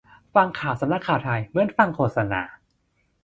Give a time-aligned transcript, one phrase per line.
[0.35, 2.41] ฟังข่าวสำนักข่าวไทย เหมือนฟังโฆษณา